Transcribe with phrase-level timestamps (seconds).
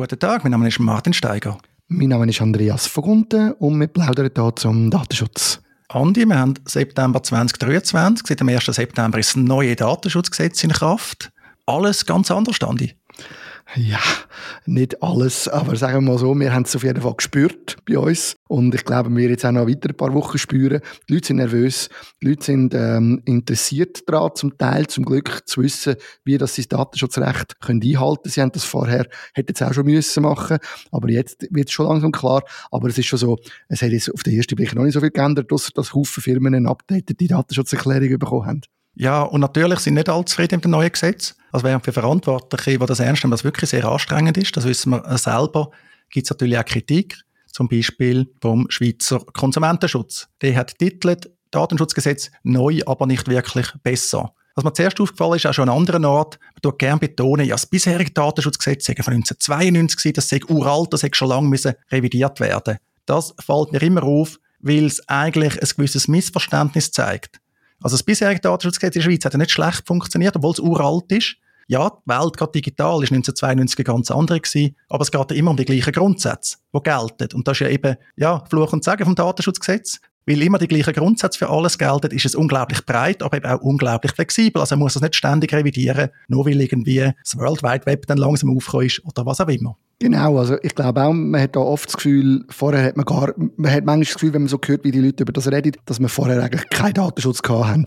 [0.00, 1.58] Guten Tag, mein Name ist Martin Steiger.
[1.88, 5.60] Mein Name ist Andreas Vogunten und wir plaudern hier zum Datenschutz.
[5.88, 8.26] Andi, wir haben September 2023.
[8.26, 8.64] Seit dem 1.
[8.64, 11.30] September ist das neue Datenschutzgesetz in Kraft.
[11.66, 12.94] Alles ganz anders, Andi.
[13.76, 14.00] Ja,
[14.66, 17.98] nicht alles, aber sagen wir mal so, wir haben es auf jeden Fall gespürt bei
[17.98, 18.34] uns.
[18.48, 20.80] Und ich glaube, wir jetzt auch noch weiter ein paar Wochen spüren.
[21.08, 21.88] Die Leute sind nervös,
[22.20, 25.94] die Leute sind ähm, interessiert daran, zum Teil, zum Glück zu wissen,
[26.24, 29.86] wie das sie das Datenschutzrecht können einhalten Sie haben das vorher, hätten es auch schon
[29.86, 30.58] müssen machen,
[30.90, 34.12] aber jetzt wird es schon langsam klar, aber es ist schon so, es hat jetzt
[34.12, 37.30] auf den ersten Blick noch nicht so viel geändert, außer dass Haufen Firmen eine updated
[37.30, 38.60] Datenschutzerklärung bekommen haben.
[38.94, 41.34] Ja, und natürlich sind nicht alle zufrieden mit dem neuen Gesetz.
[41.52, 44.90] Also während für Verantwortliche, die das ernst nehmen, das wirklich sehr anstrengend ist, das wissen
[44.90, 45.70] wir selber,
[46.10, 50.28] gibt es natürlich auch Kritik, zum Beispiel vom Schweizer Konsumentenschutz.
[50.42, 54.32] Der hat titelt Datenschutzgesetz neu, aber nicht wirklich besser.
[54.54, 57.54] Was mir zuerst aufgefallen ist, auch schon an anderen Ort, man tut gerne betonen, ja,
[57.54, 62.40] das bisherige Datenschutzgesetz sei von 1992 das sei uralt, das sei schon lange müssen revidiert
[62.40, 62.78] werden.
[63.06, 67.39] Das fällt mir immer auf, weil es eigentlich ein gewisses Missverständnis zeigt.
[67.82, 71.10] Also das bisherige Datenschutzgesetz in der Schweiz hat ja nicht schlecht funktioniert, obwohl es uralt
[71.12, 71.36] ist.
[71.66, 75.36] Ja, die Welt, gerade digital, ist 1992 eine ganz andere gewesen, aber es geht ja
[75.36, 77.36] immer um die gleichen Grundsätze, die gelten.
[77.36, 80.00] Und das ist ja eben, ja, Fluch und Sagen vom Datenschutzgesetz.
[80.26, 83.60] Weil immer die gleichen Grundsätze für alles gelten, ist es unglaublich breit, aber eben auch
[83.62, 84.60] unglaublich flexibel.
[84.60, 88.18] Also man muss es nicht ständig revidieren, nur weil irgendwie das World Wide Web dann
[88.18, 89.76] langsam aufgekommen ist oder was auch immer.
[90.02, 93.34] Genau, also ich glaube auch, man hat da oft das Gefühl, vorher hat man gar,
[93.36, 95.72] man hat manchmal das Gefühl, wenn man so hört, wie die Leute über das reden,
[95.84, 97.84] dass man vorher eigentlich keinen Datenschutz gehabt haben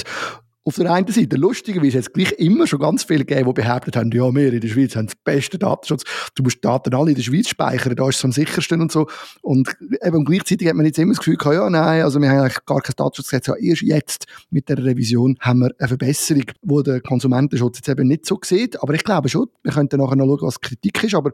[0.65, 3.97] auf der einen Seite, lustigerweise hat es gleich immer schon ganz viele gegeben, die behauptet
[3.97, 6.03] haben, ja, wir in der Schweiz haben den besten Datenschutz.
[6.35, 9.07] Du musst Daten alle in der Schweiz speichern, da ist es am sichersten und so.
[9.41, 12.39] Und eben gleichzeitig hat man jetzt immer das Gefühl gehabt, ja, nein, also wir haben
[12.39, 13.47] eigentlich gar kein Datenschutzgesetz.
[13.47, 18.07] Ja, erst jetzt mit der Revision haben wir eine Verbesserung, wo der Konsumentenschutz jetzt eben
[18.07, 18.81] nicht so sieht.
[18.81, 21.31] Aber ich glaube schon, wir könnten nachher noch schauen, was Kritik ist, aber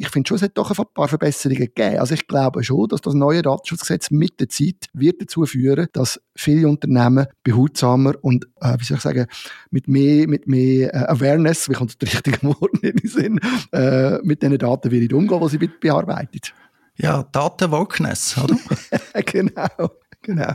[0.00, 1.98] ich finde schon, es hat doch ein paar Verbesserungen gegeben.
[1.98, 6.20] Also ich glaube schon, dass das neue Datenschutzgesetz mit der Zeit wird dazu führen, dass
[6.34, 9.26] viele Unternehmen behutsamer und, äh, wie soll ich sagen,
[9.70, 13.40] mit mehr, mit mehr äh, Awareness, wie kommt das richtige Wort in den Sinn,
[13.72, 16.40] äh, mit den Daten wieder umgehen, die sie bearbeiten.
[16.96, 18.56] Ja, Datenwokeness, oder?
[19.26, 19.90] genau,
[20.22, 20.54] genau.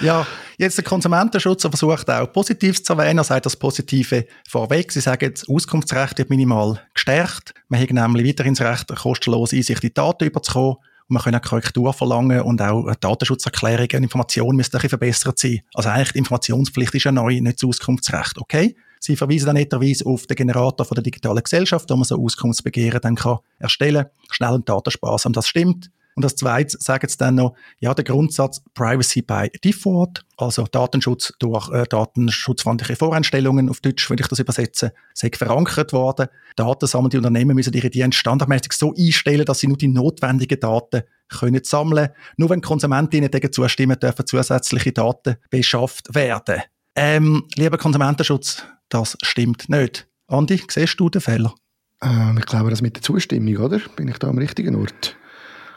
[0.00, 0.26] Ja,
[0.58, 3.18] jetzt der Konsumentenschutz versucht auch Positives zu erwähnen.
[3.18, 4.92] Er sagt das Positive vorweg.
[4.92, 7.54] Sie sagen, das Auskunftsrecht wird minimal gestärkt.
[7.68, 10.76] Man hat nämlich weiterhin das Recht, kostenlos Einsicht in die Daten überzukommen.
[11.08, 15.38] Und man kann auch Korrektur verlangen und auch Datenschutzerklärungen und Informationen müssen ein bisschen verbessert
[15.38, 15.60] sein.
[15.74, 18.76] Also eigentlich die Informationspflicht ist ja neu, nicht das Auskunftsrecht, okay?
[19.00, 23.00] Sie verweisen dann netterweise auf den Generator von der digitalen Gesellschaft, wo man so Auskunftsbegehren
[23.00, 24.12] dann kann erstellen kann.
[24.30, 25.90] Schnell und datensparsam, das stimmt.
[26.16, 31.32] Und als zweites sagen sie dann noch, ja, der Grundsatz Privacy by Default, also Datenschutz
[31.38, 36.28] durch äh, datenschutzfreundliche Voreinstellungen, auf Deutsch würde ich das übersetzen, sei verankert worden.
[36.56, 41.62] Datensammelnde Unternehmen müssen ihre Dienste standardmäßig so einstellen, dass sie nur die notwendigen Daten können
[41.64, 42.10] sammeln.
[42.36, 46.62] Nur wenn Konsumentinnen dagegen zustimmen, dürfen zusätzliche Daten beschafft werden.
[46.96, 50.08] Ähm, lieber Konsumentenschutz, das stimmt nicht.
[50.26, 51.54] Andi, siehst du den Fehler?
[52.02, 53.80] Ähm, ich glaube, das mit der Zustimmung, oder?
[53.96, 55.16] Bin ich da am richtigen Ort?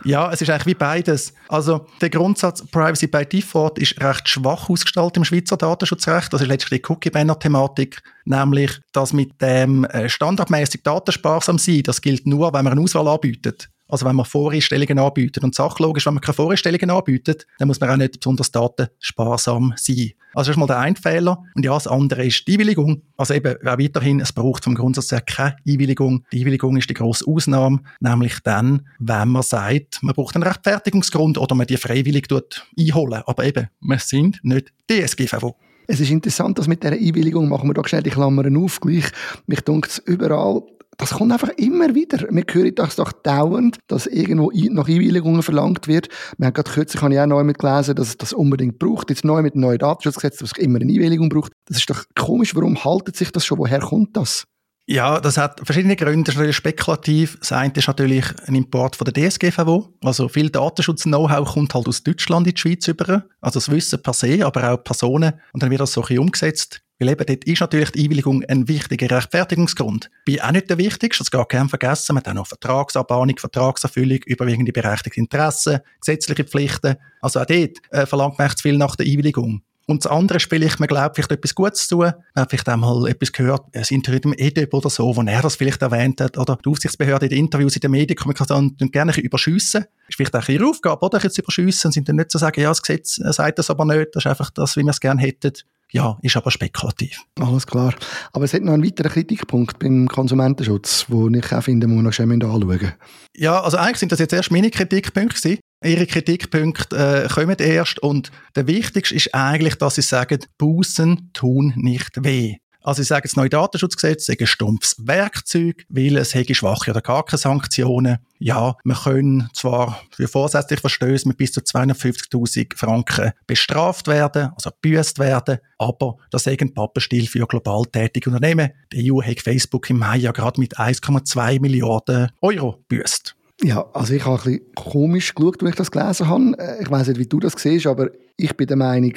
[0.06, 1.34] Ja, es ist eigentlich wie beides.
[1.47, 6.34] Also der Grundsatz Privacy by Default ist recht schwach ausgestaltet im Schweizer Datenschutzrecht.
[6.34, 12.28] Das ist letztlich die Cookie-Banner-Thematik, nämlich, dass mit dem äh, standardmäßig datensparsam sein, das gilt
[12.28, 13.69] nur, wenn man eine Auswahl anbietet.
[13.94, 15.44] Also wenn man Voreinstellungen anbietet.
[15.44, 20.14] Und sachlogisch, wenn man keine Voreinstellungen anbietet, dann muss man auch nicht besonders datensparsam sein.
[20.34, 21.44] Also das ist mal der eine Fehler.
[21.54, 23.04] Und ja, das andere ist die Einwilligung.
[23.18, 26.26] Also eben auch weiterhin, es braucht vom Grundsatz her keine Einwilligung.
[26.31, 31.38] Die Einwilligung ist die grosse Ausnahme, nämlich dann, wenn man sagt, man braucht einen Rechtfertigungsgrund
[31.38, 33.22] oder man die freiwillig tut einholen.
[33.28, 35.56] Aber eben, wir sind nicht DSGVO.
[35.86, 38.80] Es ist interessant, dass mit dieser Einwilligung machen wir doch schnell die Klammern auf.
[38.80, 39.12] Gleich,
[39.46, 40.64] mich dunkt überall
[41.03, 42.19] das kommt einfach immer wieder.
[42.30, 46.08] Wir hören das doch dauernd, dass irgendwo nach Einwilligungen verlangt wird.
[46.38, 49.09] Wir haben gerade kürzlich habe ich auch neu mitgelesen, dass es das unbedingt braucht.
[49.09, 51.51] Jetzt neu mit dem neuen Datenschutzgesetz, dass es immer eine Einwilligung braucht.
[51.66, 52.56] Das ist doch komisch.
[52.56, 53.57] Warum haltet sich das schon?
[53.57, 54.45] Woher kommt das?
[54.86, 56.24] Ja, das hat verschiedene Gründe.
[56.24, 57.38] Das ist natürlich spekulativ.
[57.39, 59.94] Das eine ist natürlich ein Import von der DSGVO.
[60.04, 63.25] Also viel Datenschutz-Know-how kommt halt aus Deutschland in die Schweiz über.
[63.42, 65.33] Also das Wissen per se, aber auch Personen.
[65.54, 66.82] Und dann wird das so ein bisschen umgesetzt.
[67.00, 70.10] Weil eben dort ist natürlich die Einwilligung ein wichtiger Rechtfertigungsgrund.
[70.25, 72.13] Bin auch nicht der wichtigste, das geht gerne vergessen.
[72.13, 76.95] Man hat auch noch Vertragsabmahnung, Vertragserfüllung, überwiegende berechtigte Interessen, gesetzliche Pflichten.
[77.22, 79.63] Also auch dort äh, verlangt man echt viel nach der Einwilligung.
[79.86, 82.13] Und das andere ist vielleicht, man glaubt vielleicht etwas Gutes zu tun.
[82.36, 85.42] Man hat vielleicht einmal etwas gehört, ein Interview mit dem EDIP oder so, wo er
[85.42, 86.38] das vielleicht erwähnt hat.
[86.38, 89.86] Oder die Aufsichtsbehörde in den Interviews in Medien Medienkommunikation gerne überschüssen.
[90.07, 91.19] Ist vielleicht auch ihre Aufgabe, oder?
[91.19, 94.10] Jetzt überschüssen und sind dann nicht zu sagen, ja, das Gesetz sagt das aber nicht.
[94.13, 95.51] Das ist einfach das, wie wir es gerne hätten
[95.94, 97.22] ja, ist aber spekulativ.
[97.40, 97.94] Alles klar.
[98.34, 102.06] Aber es hat noch einen weiteren Kritikpunkt beim Konsumentenschutz, den ich auch finde, muss man
[102.06, 102.94] noch schön anschauen.
[103.36, 105.60] Ja, also eigentlich sind das jetzt erst meine Kritikpunkte gewesen.
[105.86, 111.74] Ihre Kritikpunkte äh, kommen erst und der wichtigste ist eigentlich, dass sie sagen, Bußen tun
[111.75, 112.56] nicht weh.
[112.83, 117.01] Also ich sage, das neue Datenschutzgesetz ist ein stumpfes Werkzeug, weil es hätte schwache oder
[117.01, 118.18] gar keine Sanktionen.
[118.39, 124.69] Ja, wir können zwar für vorsätzliche Verstöße mit bis zu 250'000 Franken bestraft werden, also
[124.69, 128.71] gebüßt werden, aber das ist ein Pappenstiel für global tätige Unternehmen.
[128.91, 133.35] Die EU hat Facebook im Mai ja gerade mit 1,2 Milliarden Euro büßt.
[133.62, 136.77] Ja, also ich habe ein bisschen komisch geschaut, als ich das gelesen habe.
[136.81, 139.13] Ich weiß nicht, wie du das siehst, aber ich bin der Meinung,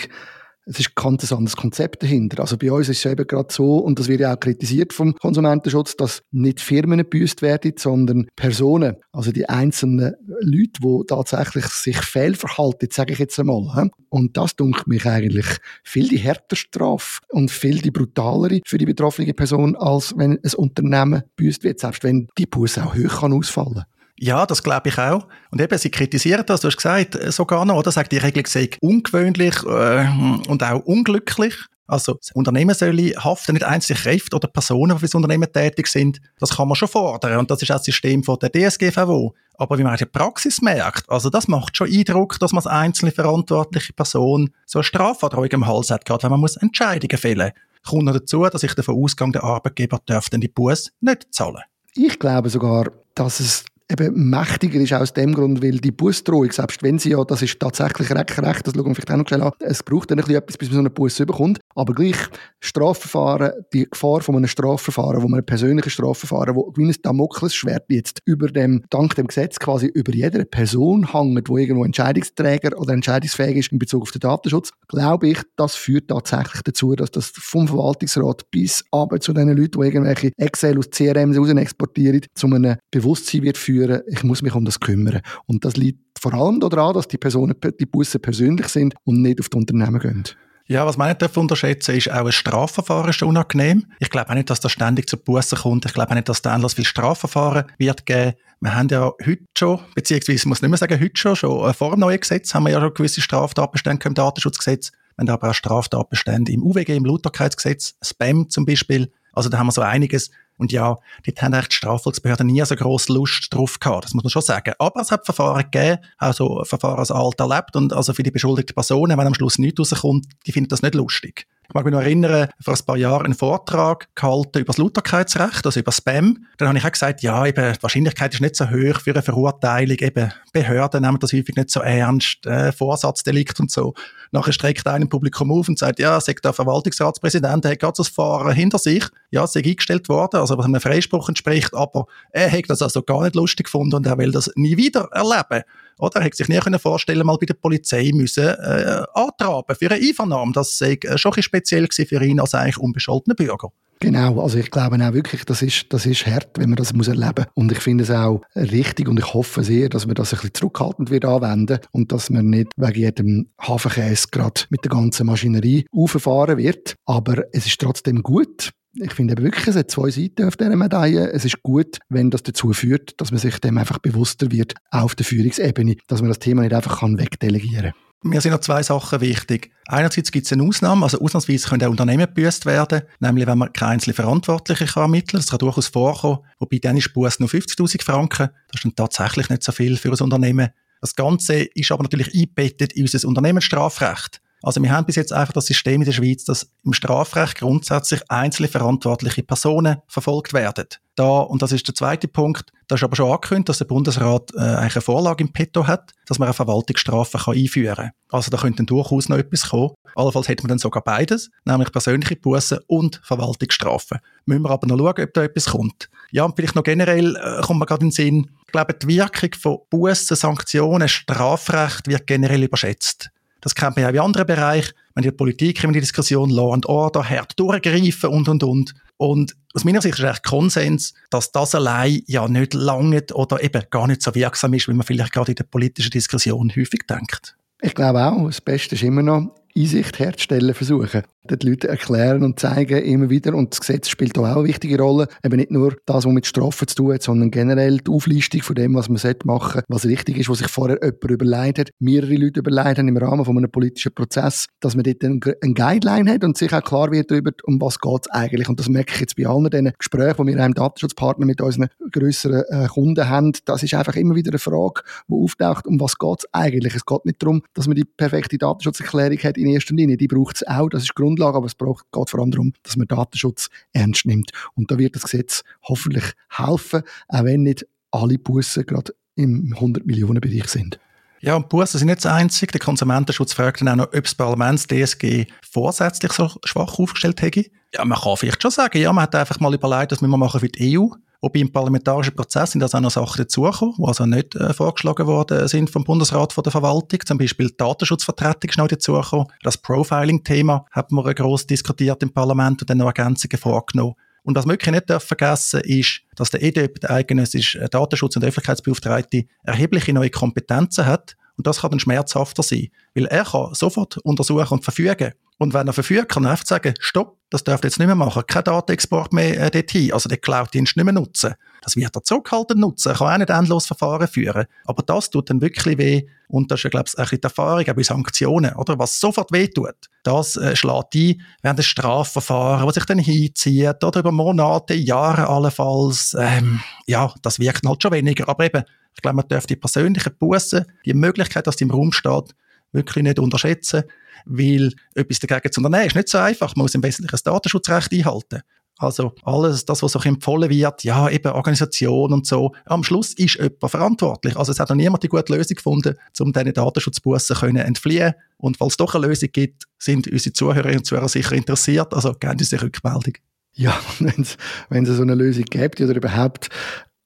[0.67, 2.41] es ist ein ganz anderes Konzept dahinter.
[2.41, 5.15] Also bei uns ist es eben gerade so, und das wird ja auch kritisiert vom
[5.15, 11.99] Konsumentenschutz, dass nicht Firmen gebüßt werden, sondern Personen, also die einzelnen Leute, die tatsächlich sich
[11.99, 13.91] fehlverhalten, sage ich jetzt einmal.
[14.09, 15.47] Und das dunkelt mich eigentlich
[15.85, 20.55] viel die härtere Strafe und viel die brutalere für die betroffene Person, als wenn ein
[20.57, 23.85] Unternehmen büßt wird, selbst wenn die Buße auch kann ausfallen kann.
[24.19, 25.27] Ja, das glaube ich auch.
[25.51, 27.93] Und eben, sie kritisieren das, du hast gesagt, äh, sogar noch, oder?
[27.93, 30.07] Sagt, die Regelung sei ungewöhnlich äh,
[30.49, 31.55] und auch unglücklich.
[31.89, 35.87] Also, das Unternehmen soll haften, nicht einzelne Kräfte oder Personen, die für das Unternehmen tätig
[35.87, 36.21] sind.
[36.41, 37.39] Das kann man schon fordern.
[37.39, 39.35] Und das ist auch das System von der DSGVO.
[39.59, 42.67] Aber wie man in der Praxis merkt, also das macht schon Eindruck, dass man als
[42.67, 47.53] einzelne verantwortliche Person so eine Strafandrohung im Hals hat, gerade wenn man muss Entscheidungen fällen
[47.53, 47.91] muss.
[47.91, 51.63] Kommt noch dazu, dass ich davon ausgehe, der Arbeitgeber dann die Buß nicht zahlen.
[51.95, 56.83] Ich glaube sogar, dass es eben mächtiger ist aus dem Grund, weil die Busdrohung, selbst
[56.83, 59.43] wenn sie ja, das ist tatsächlich recht, recht das schauen wir vielleicht auch noch schnell
[59.43, 62.17] an, es braucht dann ein bisschen etwas, bis man so einen Bus bekommt, aber gleich
[62.61, 67.85] Strafverfahren, die Gefahr von einem Strafverfahren, wo man ein persönliches Strafverfahren, wo wie ein Damoklesschwert
[67.89, 72.93] jetzt über dem, dank dem Gesetz quasi über jede Person hängt, wo irgendwo Entscheidungsträger oder
[72.93, 77.33] entscheidungsfähig ist in Bezug auf den Datenschutz, glaube ich, das führt tatsächlich dazu, dass das
[77.35, 82.47] vom Verwaltungsrat bis aber zu den Leuten, die irgendwelche Excel aus CRM raus exportieren, zu
[82.47, 85.21] einem Bewusstsein wird führen, führen, ich muss mich um das kümmern.
[85.47, 89.41] Und das liegt vor allem daran, dass die Personen, die Busse persönlich sind und nicht
[89.41, 90.25] auf die Unternehmen gehen.
[90.69, 93.87] Ja, was man nicht unterschätzen ist, auch ein Strafverfahren ist unangenehm.
[94.01, 95.85] Ich glaube auch nicht, dass das ständig zu Bussen kommt.
[95.85, 98.33] Ich glaube auch nicht, dass da endlos viel Strafverfahren wird geben.
[98.61, 101.91] Wir haben ja heute schon, beziehungsweise ich muss nicht mehr sagen heute schon, schon vor
[101.91, 104.91] dem neuen Gesetz haben wir ja schon gewisse Straftatbestände im Datenschutzgesetz.
[105.17, 109.13] Wir haben aber auch Straftatbestände im UWG, im Lauterkeitsgesetz, Spam zum Beispiel.
[109.33, 112.75] Also da haben wir so einiges, und ja, dort haben echt die Strafvollzugsbehörden nie so
[112.77, 114.05] grosse Lust drauf gehabt.
[114.05, 114.75] Das muss man schon sagen.
[114.79, 118.75] Aber es hat Verfahren gegeben, also Verfahren als Alt erlebt und also für die beschuldigten
[118.75, 121.47] Personen, wenn am Schluss nichts rauskommt, die finden das nicht lustig.
[121.69, 125.67] Ich mag mich noch erinnern, vor ein paar Jahren einen Vortrag gehalten über das Lauterkeitsrecht,
[125.67, 126.47] also über Spam.
[126.59, 129.23] Dann habe ich auch gesagt, ja, eben, die Wahrscheinlichkeit ist nicht so hoch für eine
[129.23, 133.95] Verurteilung, eben, Behörden nehmen das häufig nicht so ernst, äh, Vorsatzdelikt und so.
[134.33, 137.95] Nachher streckt einer im Publikum auf und sagt, ja, sagt der Verwaltungsratspräsident, er hat gerade
[137.97, 139.05] das Fahren hinter sich.
[139.31, 143.23] Ja, ist eingestellt worden, also was einem Freispruch entspricht, aber er hat das also gar
[143.23, 145.65] nicht lustig gefunden und er will das nie wieder erleben.
[145.99, 146.17] Oder?
[146.21, 150.01] Er hätte sich nie können vorstellen, mal bei der Polizei müssen, äh, antraben für eine
[150.01, 150.53] Einvernahme.
[150.53, 153.71] Das sei äh, schon ein speziell für ihn als eigentlich unbescholtener Bürger.
[154.01, 157.09] Genau, also ich glaube auch wirklich, das ist, das ist hart, wenn man das muss
[157.09, 157.47] erleben muss.
[157.55, 160.55] Und ich finde es auch richtig und ich hoffe sehr, dass man das ein bisschen
[160.55, 165.87] zurückhaltend wird anwenden und dass man nicht wegen jedem Hafenkäse gerade mit der ganzen Maschinerie
[165.93, 166.97] auffahren wird.
[167.07, 170.75] Aber es ist trotzdem gut, ich finde eben wirklich, es hat zwei Seiten auf dieser
[170.75, 171.31] Medaille.
[171.31, 175.15] Es ist gut, wenn das dazu führt, dass man sich dem einfach bewusster wird auf
[175.15, 178.06] der Führungsebene, dass man das Thema nicht einfach wegdelegieren kann.
[178.23, 179.71] Mir sind noch zwei Sachen wichtig.
[179.87, 183.73] Einerseits gibt es eine Ausnahme, also ausnahmsweise können auch Unternehmen gebüßt werden, nämlich wenn man
[183.73, 188.03] keine einzelne Verantwortliche kann ermitteln Das kann durchaus vorkommen, wobei dann ist Buß nur 50'000
[188.03, 188.49] Franken.
[188.69, 190.71] Das ist dann tatsächlich nicht so viel für ein Unternehmen.
[191.01, 194.41] Das Ganze ist aber natürlich eingebettet in unser Unternehmensstrafrecht.
[194.67, 198.21] Also wir haben bis jetzt einfach das System in der Schweiz, dass im Strafrecht grundsätzlich
[198.29, 200.89] einzelne verantwortliche Personen verfolgt werden.
[201.15, 204.53] Da, und das ist der zweite Punkt, da ist aber schon angekündigt, dass der Bundesrat
[204.57, 208.11] äh, eigentlich eine Vorlage im Petto hat, dass man eine Verwaltungsstrafe kann einführen kann.
[208.33, 209.95] Also da könnte dann durchaus noch etwas kommen.
[210.17, 214.19] Allenfalls hätte man dann sogar beides, nämlich persönliche Bussen und Verwaltungsstrafen.
[214.47, 216.11] Müssen wir aber noch schauen, ob da etwas kommt.
[216.33, 219.07] Ja, und vielleicht noch generell äh, kommt mir gerade in den Sinn, ich glaube, die
[219.07, 223.31] Wirkung von Bussen, Sanktionen, Strafrecht wird generell überschätzt.
[223.67, 224.93] Das kennt man ja auch in anderen Bereichen.
[225.17, 228.95] Wenn die Politik in die Diskussion Law and Order hart durchgreifen und, und, und.
[229.17, 233.83] Und aus meiner Sicht ist echt Konsens, dass das allein ja nicht lange oder eben
[233.91, 237.57] gar nicht so wirksam ist, wie man vielleicht gerade in der politischen Diskussion häufig denkt.
[237.83, 241.23] Ich glaube auch, das Beste ist immer noch, Einsicht herzustellen versuchen.
[241.47, 243.55] Den Leuten erklären und zeigen immer wieder.
[243.55, 245.29] Und das Gesetz spielt auch eine wichtige Rolle.
[245.45, 248.75] Eben nicht nur das, was mit Strafen zu tun hat, sondern generell die Auflistung von
[248.75, 252.35] dem, was man machen sollte, was richtig ist, was sich vorher jemand überlegt hat, mehrere
[252.35, 256.45] Leute überlegt haben im Rahmen von einem politischen Prozess, dass man dort eine Guideline hat
[256.45, 258.69] und sich auch klar wird darüber, um was geht es eigentlich.
[258.69, 261.89] Und das merke ich jetzt bei allen diesen Gesprächen, die wir im Datenschutzpartner mit unseren
[262.13, 263.53] grösseren äh, Kunden haben.
[263.65, 266.95] Das ist einfach immer wieder eine Frage, die auftaucht, um was geht es eigentlich.
[266.95, 270.17] Es geht nicht darum, dass man die perfekte Datenschutzerklärung hat in erster Linie.
[270.17, 272.97] Die braucht es auch, das ist Grundlage, aber es braucht, geht vor allem darum, dass
[272.97, 274.51] man Datenschutz ernst nimmt.
[274.75, 280.69] Und da wird das Gesetz hoffentlich helfen, auch wenn nicht alle Bussen gerade im 100-Millionen-Bereich
[280.69, 280.99] sind.
[281.41, 282.73] Ja, und Bussen sind nicht das Einzige.
[282.73, 287.67] Der Konsumentenschutz fragt dann auch noch, ob das Parlament DSG vorsätzlich so schwach aufgestellt hätte.
[287.95, 290.61] Ja, man kann vielleicht schon sagen, ja, man hat einfach mal überlegt, was wir machen
[290.61, 291.09] für die EU.
[291.41, 295.27] Wobei im parlamentarischen Prozess sind also auch noch Sachen dazugekommen, die also nicht äh, vorgeschlagen
[295.27, 297.21] worden sind vom Bundesrat von der Verwaltung.
[297.25, 299.47] Zum Beispiel die Datenschutzvertretung ist noch dazugekommen.
[299.63, 304.15] Das Profiling-Thema hat man gross diskutiert im Parlament und dann noch Ergänzungen vorgenommen.
[304.47, 309.45] Und was wir wirklich nicht vergessen ist, dass der EDEP, der eidgenössische Datenschutz- und Öffentlichkeitsbeauftragte,
[309.65, 311.37] erhebliche neue Kompetenzen hat.
[311.57, 312.87] Und das kann dann schmerzhafter sein.
[313.17, 315.33] Weil er kann sofort untersuchen und verfügen.
[315.59, 318.17] Und wenn er verfügt, kann er einfach sagen, stopp, das dürft ihr jetzt nicht mehr
[318.17, 321.55] machen, kein Datenexport mehr äh, dorthin, also den Cloud-Dienst nicht mehr nutzen.
[321.81, 324.67] Das wird er zurückhaltend nutzen, er kann auch nicht endlos Verfahren führen.
[324.85, 327.89] Aber das tut dann wirklich weh und das ist, glaube ich, ein bisschen die Erfahrung
[327.89, 328.99] auch bei Sanktionen, oder?
[328.99, 329.95] Was sofort weh tut,
[330.25, 335.49] das äh, schlägt ein während des Strafverfahren, was sich dann hinzieht, oder über Monate, Jahre
[335.49, 336.37] allenfalls.
[336.39, 338.49] Ähm, ja, das wirkt halt schon weniger.
[338.49, 338.83] Aber eben,
[339.15, 342.55] ich glaube, man darf die persönlichen Bussen, die Möglichkeit, dass die im Raum steht,
[342.93, 344.05] wirklich nicht unterschätzen,
[344.45, 346.75] weil etwas dagegen zu unternehmen ist nicht so einfach.
[346.77, 348.63] Man muss im Wesentlichen das Datenschutzrecht einhalten.
[348.99, 353.57] Also alles, das, was auch empfohlen wird, ja, eben Organisation und so, am Schluss ist
[353.57, 354.57] jemand verantwortlich.
[354.57, 358.33] Also es hat noch niemand die gute Lösung gefunden, um diesen Datenschutzbussen zu entfliehen.
[358.57, 362.15] Und falls es doch eine Lösung gibt, sind unsere Zuhörerinnen und Zuhörer sicher interessiert.
[362.15, 363.35] Also geben Sie sich Rückmeldung.
[363.75, 366.71] Ja, wenn es so eine Lösung gibt oder überhaupt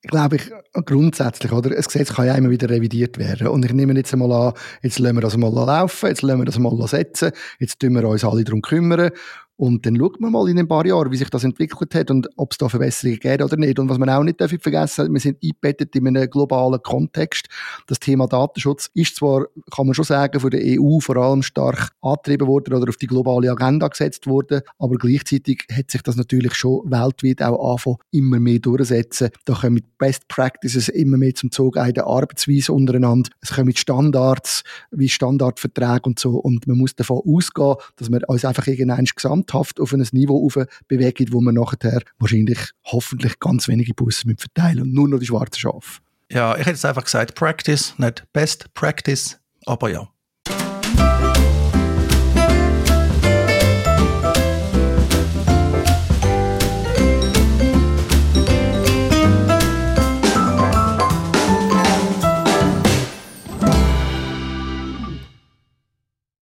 [0.02, 0.50] glaube ich,
[0.86, 1.70] grundsätzlich, oder?
[1.70, 3.48] Ein Gesetz kann ja immer wieder revidiert werden.
[3.48, 6.44] Und ich nehme jetzt einmal an, jetzt lassen wir das mal laufen, jetzt lassen wir
[6.46, 9.10] das mal setzen, jetzt tun wir uns alle darum kümmern.
[9.60, 12.30] Und dann schaut man mal in ein paar Jahren, wie sich das entwickelt hat und
[12.38, 13.78] ob es da Verbesserungen gibt oder nicht.
[13.78, 17.46] Und was man auch nicht vergessen darf, wir sind eingebettet in einem globalen Kontext.
[17.86, 21.90] Das Thema Datenschutz ist zwar, kann man schon sagen, von der EU vor allem stark
[22.00, 26.54] angetrieben worden oder auf die globale Agenda gesetzt worden, aber gleichzeitig hat sich das natürlich
[26.54, 29.28] schon weltweit auch angefangen, immer mehr durchsetzen.
[29.44, 33.28] Da kommen Best Practices immer mehr zum Zug, auch in der Arbeitsweise untereinander.
[33.42, 36.38] Es kommen Standards, wie Standardverträge und so.
[36.38, 40.50] Und man muss davon ausgehen, dass man uns einfach irgendein Gesamt gesamthaft auf ein Niveau
[40.88, 45.58] bewegen, wo man nachher wahrscheinlich hoffentlich ganz wenige Busse verteilen und nur noch die schwarzen
[45.60, 46.00] Schafe.
[46.30, 50.08] Ja, ich hätte jetzt einfach gesagt Practice, nicht Best Practice, aber ja.